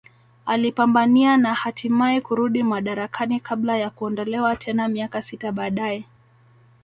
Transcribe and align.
Alipambania 0.45 1.37
na 1.37 1.53
hatimae 1.53 2.21
kurudi 2.21 2.63
madarakani 2.63 3.39
kabla 3.39 3.77
ya 3.77 3.89
kuondolewa 3.89 4.55
tena 4.55 4.87
miaka 4.87 5.21
sita 5.21 5.51
baadae 5.51 6.05